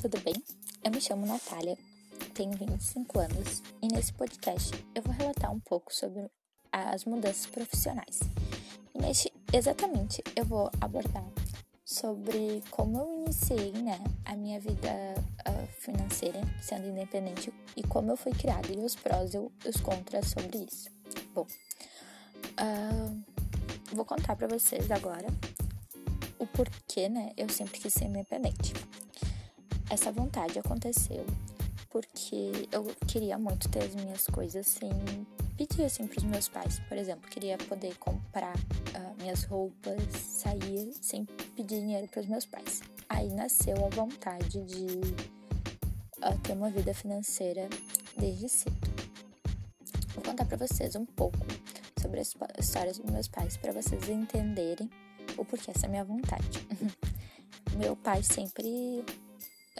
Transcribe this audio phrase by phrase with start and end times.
[0.00, 0.32] tudo bem?
[0.82, 1.76] Eu me chamo Natália,
[2.32, 6.26] tenho 25 anos e nesse podcast eu vou relatar um pouco sobre
[6.72, 8.18] as mudanças profissionais.
[8.94, 11.26] E neste, exatamente, eu vou abordar
[11.84, 14.88] sobre como eu iniciei né, a minha vida
[15.46, 20.30] uh, financeira sendo independente e como eu fui criada e os prós e os contras
[20.30, 20.88] sobre isso.
[21.34, 21.46] Bom,
[22.58, 23.22] uh,
[23.94, 25.26] vou contar para vocês agora
[26.38, 28.72] o porquê, né, eu sempre quis ser independente.
[29.90, 31.26] Essa vontade aconteceu
[31.90, 34.90] porque eu queria muito ter as minhas coisas sem
[35.56, 36.80] pedir assim para os meus pais.
[36.88, 41.24] Por exemplo, queria poder comprar uh, minhas roupas, sair sem
[41.56, 42.80] pedir dinheiro para os meus pais.
[43.08, 44.86] Aí nasceu a vontade de
[46.18, 47.68] uh, ter uma vida financeira
[48.16, 48.76] desde cedo.
[50.14, 51.38] Vou contar para vocês um pouco
[52.00, 54.88] sobre as histórias dos meus pais para vocês entenderem
[55.36, 56.66] o porquê essa minha vontade.
[57.76, 59.04] Meu pai sempre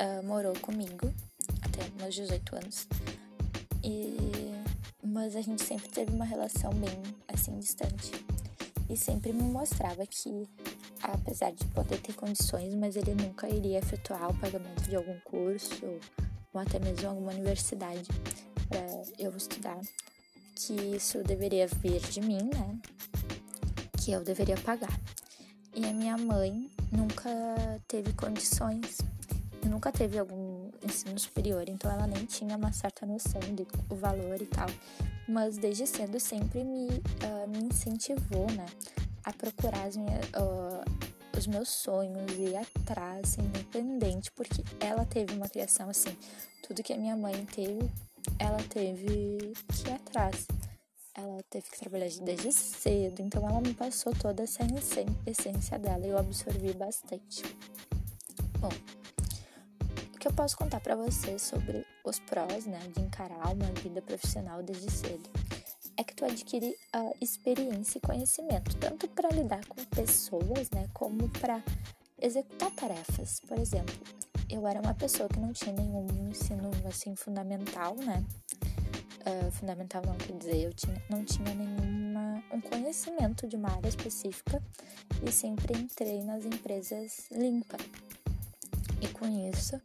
[0.00, 1.12] uh, morou comigo
[1.62, 2.88] até meus 18 anos.
[3.84, 4.16] E
[5.02, 8.12] mas a gente sempre teve uma relação bem assim distante.
[8.88, 10.48] E sempre me mostrava que
[11.02, 15.84] apesar de poder ter condições, mas ele nunca iria efetuar o pagamento de algum curso
[16.52, 18.08] ou até mesmo alguma universidade
[18.68, 18.80] para
[19.18, 19.80] eu estudar,
[20.54, 22.78] que isso deveria vir de mim, né?
[23.98, 25.00] Que eu deveria pagar.
[25.74, 27.30] E a minha mãe nunca
[27.86, 28.98] teve condições,
[29.68, 34.46] nunca teve algum ensino superior, então ela nem tinha uma certa noção do valor e
[34.46, 34.68] tal.
[35.28, 38.66] Mas desde cedo sempre me, uh, me incentivou, né,
[39.24, 45.34] a procurar as minhas, uh, os meus sonhos e ir atrás, independente, porque ela teve
[45.34, 46.16] uma criação assim,
[46.66, 47.90] tudo que a minha mãe teve,
[48.38, 50.46] ela teve que ir atrás
[51.14, 54.62] ela teve que trabalhar desde cedo, então ela me passou toda essa
[55.26, 57.42] essência dela e eu absorvi bastante.
[58.58, 58.99] Bom, o
[60.20, 64.62] que eu posso contar para vocês sobre os prós, né, de encarar uma vida profissional
[64.62, 65.28] desde cedo?
[65.96, 71.28] É que tu adquire uh, experiência e conhecimento, tanto para lidar com pessoas, né, como
[71.30, 71.62] para
[72.20, 73.40] executar tarefas.
[73.40, 73.96] Por exemplo,
[74.48, 78.24] eu era uma pessoa que não tinha nenhum ensino assim fundamental, né?
[79.20, 83.88] uh, fundamental não quer dizer, eu tinha, não tinha nenhuma um conhecimento de uma área
[83.88, 84.62] específica
[85.22, 87.76] e sempre entrei nas empresas limpa.
[89.00, 89.80] E com isso,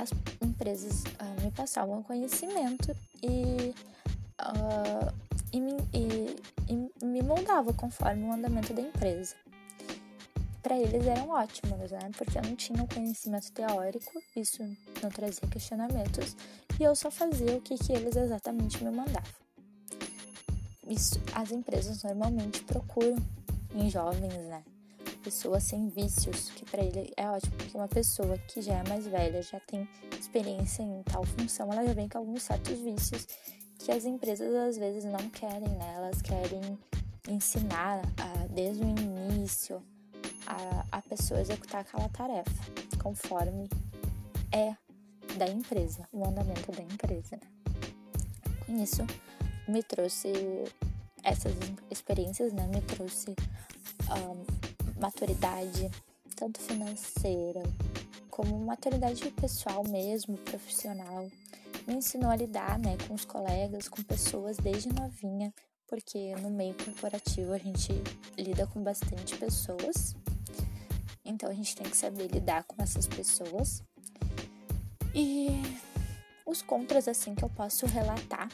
[0.00, 0.10] as
[0.40, 3.74] empresas uh, me passavam conhecimento e,
[4.40, 5.12] uh,
[5.52, 6.36] e, me, e,
[6.68, 9.34] e me moldavam conforme o andamento da empresa
[10.62, 12.10] para eles eram ótimos, né?
[12.16, 14.62] Porque eu não tinha um conhecimento teórico, isso
[15.02, 16.36] não trazia questionamentos,
[16.78, 19.32] e eu só fazia o que, que eles exatamente me mandavam.
[20.86, 23.16] Isso, as empresas normalmente procuram
[23.74, 24.62] em jovens, né?
[25.22, 29.06] Pessoas sem vícios, que para ele é ótimo, porque uma pessoa que já é mais
[29.06, 33.26] velha, já tem experiência em tal função, ela já vem com alguns certos vícios
[33.78, 35.94] que as empresas às vezes não querem, né?
[35.96, 36.78] Elas querem
[37.28, 39.82] ensinar ah, desde o início
[40.46, 42.50] a, a pessoa executar aquela tarefa,
[43.02, 43.68] conforme
[44.52, 44.74] é
[45.36, 47.36] da empresa, o andamento da empresa.
[47.36, 47.40] Né?
[48.66, 49.06] Com isso,
[49.68, 50.32] me trouxe
[51.22, 51.52] essas
[51.90, 52.66] experiências, né?
[52.66, 53.34] Me trouxe
[54.10, 54.67] um,
[55.00, 55.90] maturidade,
[56.36, 57.62] tanto financeira
[58.30, 61.28] como maturidade pessoal mesmo, profissional.
[61.86, 65.52] Me ensinou a lidar, né, com os colegas, com pessoas desde novinha,
[65.86, 67.90] porque no meio corporativo a gente
[68.36, 70.14] lida com bastante pessoas
[71.28, 73.82] então a gente tem que saber lidar com essas pessoas.
[75.14, 75.48] E
[76.46, 78.48] os contras assim que eu posso relatar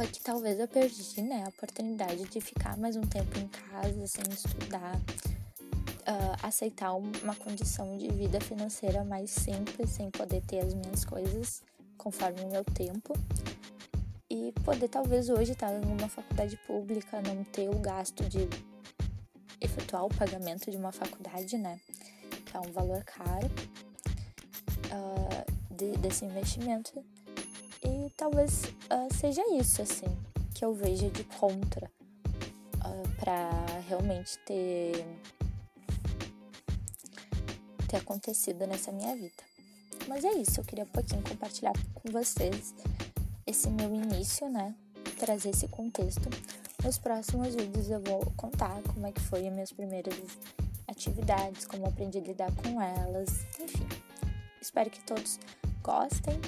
[0.00, 4.06] foi que talvez eu perdi, né, a oportunidade de ficar mais um tempo em casa
[4.06, 10.72] sem estudar, uh, aceitar uma condição de vida financeira mais simples, sem poder ter as
[10.72, 11.62] minhas coisas
[11.98, 13.12] conforme o meu tempo.
[14.30, 18.48] E poder talvez hoje estar em uma faculdade pública, não ter o gasto de
[19.60, 21.78] efetuar o pagamento de uma faculdade, né?
[22.46, 23.50] Que é um valor caro
[24.86, 27.04] uh, de, desse investimento.
[28.20, 30.04] Talvez uh, seja isso, assim,
[30.54, 33.48] que eu vejo de contra uh, ah, para
[33.88, 35.06] realmente ter,
[37.88, 39.42] ter acontecido nessa minha vida.
[40.06, 42.74] Mas é isso, eu queria um pouquinho compartilhar com vocês
[43.46, 44.74] esse meu início, né?
[45.18, 46.28] Trazer esse contexto
[46.84, 50.14] nos próximos vídeos eu vou contar como é que foi as minhas primeiras
[50.86, 53.88] atividades, como aprendi a lidar com elas, enfim.
[54.60, 55.40] Espero que todos
[55.82, 56.38] gostem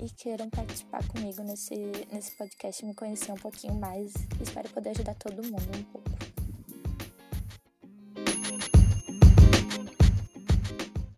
[0.00, 1.74] e queiram participar comigo nesse,
[2.12, 4.12] nesse podcast, me conhecer um pouquinho mais.
[4.40, 6.37] Espero poder ajudar todo mundo um pouco.